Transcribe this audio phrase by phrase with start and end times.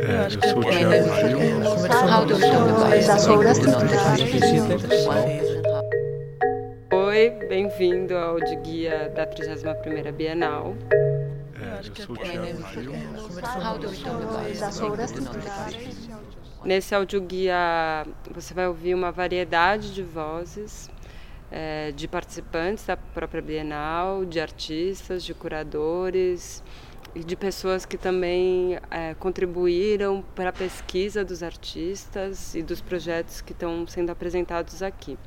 [0.00, 0.94] É, eu sou o Thiago
[6.92, 10.74] Oi, bem-vindo ao de guia da 31ª Bienal.
[11.54, 12.46] É, eu sou o Thiago
[16.64, 20.90] Nesse audioguia você vai ouvir uma variedade de vozes
[21.50, 26.62] é, de participantes da própria Bienal, de artistas, de curadores
[27.14, 33.40] e de pessoas que também é, contribuíram para a pesquisa dos artistas e dos projetos
[33.40, 35.18] que estão sendo apresentados aqui.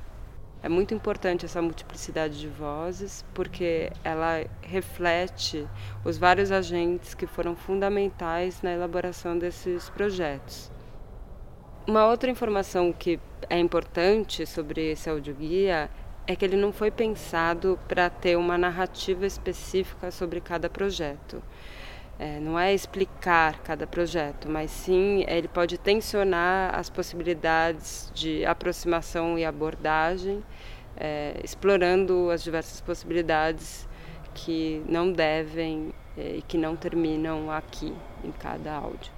[0.61, 5.67] É muito importante essa multiplicidade de vozes, porque ela reflete
[6.05, 10.71] os vários agentes que foram fundamentais na elaboração desses projetos.
[11.85, 15.89] Uma outra informação que é importante sobre esse audioguia
[16.25, 21.43] é que ele não foi pensado para ter uma narrativa específica sobre cada projeto.
[22.17, 29.37] É, não é explicar cada projeto, mas sim ele pode tensionar as possibilidades de aproximação
[29.37, 30.43] e abordagem,
[30.95, 33.89] é, explorando as diversas possibilidades
[34.35, 37.93] que não devem é, e que não terminam aqui
[38.23, 39.11] em cada áudio.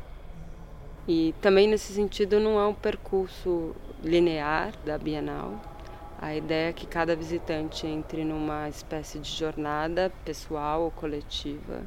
[1.07, 5.74] E também nesse sentido não é um percurso linear da Bienal.
[6.21, 11.83] A ideia é que cada visitante entre numa espécie de jornada pessoal ou coletiva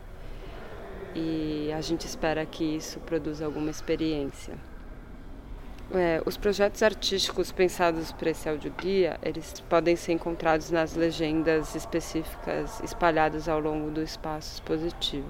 [1.15, 4.55] e a gente espera que isso produza alguma experiência.
[5.91, 12.81] É, os projetos artísticos pensados para esse audioguia, eles podem ser encontrados nas legendas específicas
[12.83, 15.27] espalhadas ao longo do espaço expositivo.